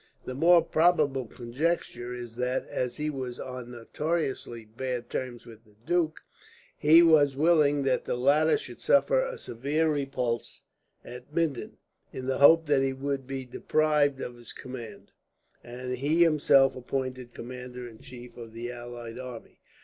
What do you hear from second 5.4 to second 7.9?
with the duke, he was willing